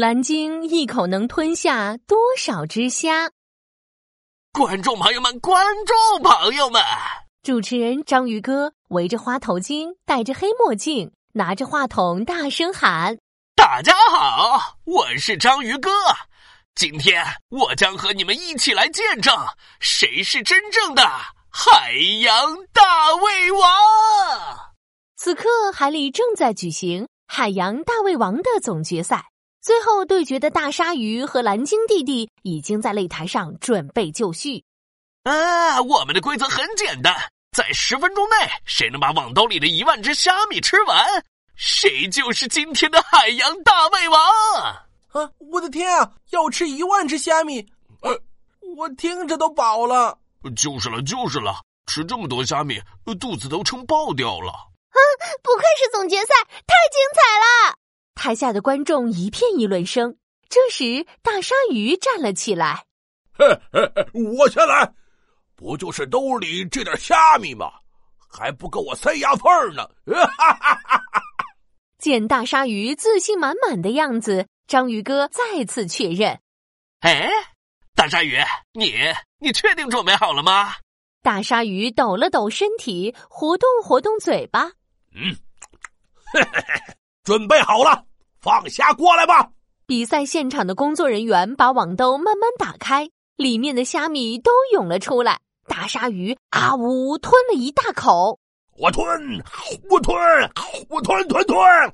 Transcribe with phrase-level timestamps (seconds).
[0.00, 3.32] 蓝鲸一口能吞下多少只虾？
[4.52, 6.80] 观众朋友们，观众朋友们，
[7.42, 13.18] 主持人章鱼哥围着花头巾，戴着黑墨镜，拿着话筒，大声喊
[13.56, 15.90] ：“大家好，我是章鱼哥。
[16.76, 19.34] 今天我将和你们一起来见证
[19.80, 21.02] 谁是真正的
[21.50, 21.90] 海
[22.22, 23.68] 洋大胃王。”
[25.18, 29.24] 此刻，海里正在举行海洋大胃王的总决赛。
[29.68, 34.64] 最后对决的大鲨鱼和蓝鲸弟弟已经在擂台上准备就绪。
[35.24, 37.14] 啊，我们的规则很简单，
[37.54, 41.22] 在十分钟内，谁能把网兜里的一万只虾米吃完，
[41.54, 44.18] 谁就是今天的海洋大胃王。
[45.12, 47.60] 啊，我的天啊，要吃一万只虾米，
[48.00, 48.18] 呃，
[48.74, 50.18] 我听着都饱了。
[50.56, 52.80] 就是了，就是了，吃这么多虾米，
[53.20, 54.50] 肚子都撑爆掉了。
[54.50, 54.98] 啊，
[55.42, 56.32] 不愧是总决赛，
[56.66, 57.77] 太精彩了！
[58.18, 60.16] 台下的观众一片议论声。
[60.48, 62.84] 这时，大鲨鱼站了起来
[63.32, 64.92] ：“嘿嘿嘿，我先来，
[65.54, 67.70] 不就是兜里这点虾米吗？
[68.28, 71.02] 还不够我塞牙缝呢！”哈哈哈哈
[71.98, 76.40] 见大鲨鱼自信满满的样子，章鱼哥再次确认
[77.00, 77.30] ：“哎，
[77.94, 78.38] 大鲨鱼，
[78.72, 78.94] 你
[79.38, 80.74] 你确定准备好了吗？”
[81.22, 84.72] 大鲨鱼抖了抖身体，活动活动嘴巴
[85.14, 85.36] ：“嗯，
[86.32, 86.94] 嘿嘿嘿，
[87.28, 88.04] 准备好了。”
[88.40, 89.50] 放虾过来吧！
[89.86, 95.38] 比赛现场的工作人员把网兜慢慢打开，里面的虾米都涌了出来。
[95.66, 98.38] 大鲨鱼啊呜吞了一大口，
[98.78, 99.04] 我吞，
[99.90, 100.16] 我吞，
[100.88, 101.92] 我吞吞吞。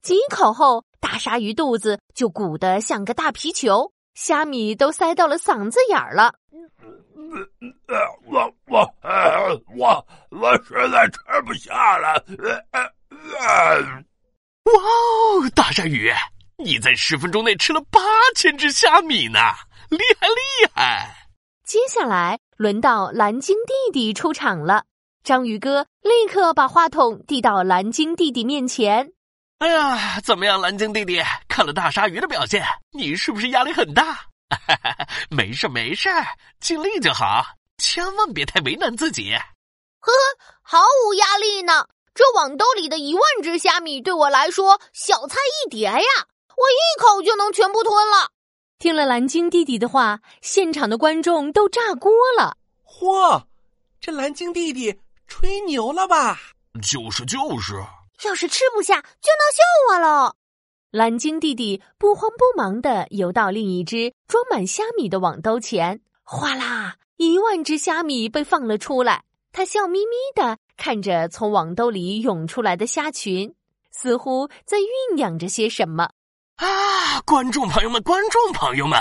[0.00, 6.32] 几口后，大鲨鱼肚子就鼓得像个大皮球，虾米都塞到了嗓子眼儿了。
[8.26, 8.94] 我我
[9.76, 12.24] 我我实在吃不下了。
[14.64, 16.10] 哇哦，大鲨鱼，
[16.56, 18.00] 你在十分钟内吃了八
[18.34, 19.38] 千只虾米呢，
[19.90, 20.34] 厉害厉
[20.74, 21.28] 害！
[21.64, 24.84] 接下来轮到蓝鲸弟弟出场了，
[25.22, 29.12] 章鱼哥立刻把话筒递到蓝鲸弟弟面前。
[29.58, 31.22] 哎呀，怎么样，蓝鲸弟弟？
[31.48, 34.18] 看了大鲨鱼的表现，你是不是压力很大？
[35.30, 36.08] 没事没事，
[36.60, 37.44] 尽力就好，
[37.78, 39.32] 千万别太为难自己。
[40.00, 40.18] 呵呵，
[40.62, 41.86] 毫无压力呢。
[42.14, 45.98] 这网兜里的一万只虾米对我来说小菜一碟呀，
[46.56, 48.30] 我一口就能全部吞了。
[48.78, 52.56] 听了蓝鲸弟弟的话，现场的观众都炸锅了。
[52.84, 53.42] 嚯，
[54.00, 56.38] 这蓝鲸弟弟吹牛了吧？
[56.80, 57.74] 就是就是，
[58.24, 60.36] 要是吃不下就闹笑话了。
[60.94, 69.24] 蓝鲸弟弟不慌不忙地游到另一只装满虾米的网兜前，哗啦，一万只虾米被放了出来。
[69.50, 73.52] 他笑眯眯的看着从网兜里涌出来的虾群，
[73.90, 76.10] 似乎在酝酿着些什么。
[76.58, 77.20] 啊！
[77.26, 78.96] 观众朋友们，观众朋友们，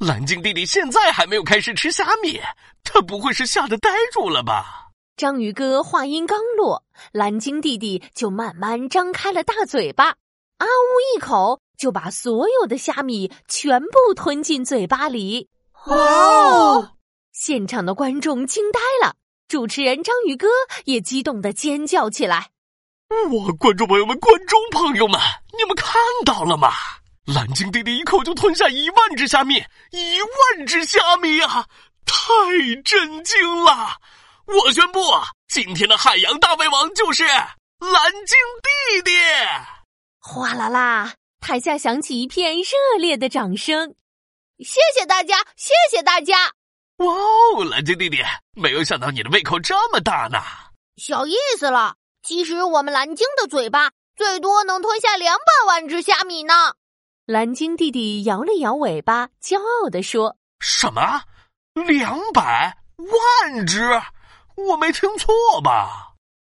[0.00, 2.40] 蓝鲸弟弟现在还没有开始吃虾米，
[2.82, 4.88] 他不会是吓得呆住了吧？
[5.16, 6.82] 章鱼哥话音刚落，
[7.12, 10.16] 蓝鲸弟弟就慢慢张开了大嘴巴，
[10.58, 15.48] 啊呜一口就把所有的虾米全部吞进嘴巴里。
[15.86, 16.90] 哇哦！
[17.32, 19.14] 现场的观众惊呆了。
[19.48, 20.46] 主持人章鱼哥
[20.84, 22.50] 也激动的尖叫起来！
[23.08, 25.18] 哇，观众朋友们，观众朋友们，
[25.56, 25.94] 你们看
[26.26, 26.70] 到了吗？
[27.24, 31.66] 蓝鲸弟弟一口就吞下一万只虾米，一万只虾米啊！
[32.04, 32.14] 太
[32.84, 33.96] 震惊了！
[34.46, 35.00] 我宣布，
[35.48, 39.10] 今天的海洋大胃王就是蓝鲸弟弟！
[40.18, 43.94] 哗啦啦，台下响起一片热烈的掌声。
[44.58, 46.52] 谢谢大家，谢谢大家！
[46.96, 48.18] 哇哦，蓝鲸弟弟，
[48.54, 50.38] 没有想到你的胃口这么大呢。
[50.96, 56.74] 小意思了，其实我们蓝鲸的嘴巴最多能吞下两百万只虾米呢。
[57.24, 61.22] 蓝鲸弟弟摇了摇尾巴，骄傲地说：“什么？
[61.86, 63.88] 两百万只？
[64.56, 66.16] 我没听错吧？”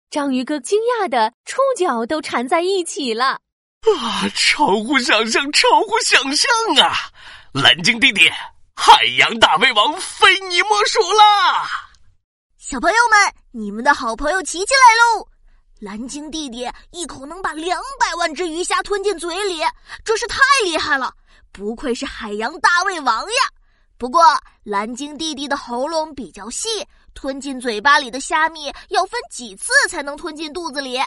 [0.10, 3.40] 章鱼哥惊讶的触角都缠在一起了。
[3.90, 6.48] 啊，超乎想象，超乎想象
[6.86, 6.94] 啊！
[7.52, 8.30] 蓝鲸弟弟。
[8.76, 11.90] 海洋大胃王非你莫属啦！
[12.58, 15.28] 小朋友们，你们的好朋友琪琪来喽！
[15.80, 19.62] 蓝鲸弟弟一口能把两百万只鱼虾吞进嘴里，
[20.06, 21.12] 真是太厉害了！
[21.52, 23.50] 不愧是海洋大胃王呀！
[23.98, 24.24] 不过
[24.64, 26.70] 蓝鲸弟弟的喉咙比较细，
[27.16, 31.00] 吞进嘴巴里的虾米要分几次才能吞进肚子里。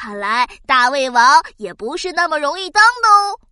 [0.00, 3.47] 看来大胃王也不是那么容易当的哦。